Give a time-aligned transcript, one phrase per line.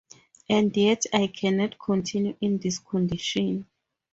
[0.49, 3.67] And yet I cannot continue in this condition!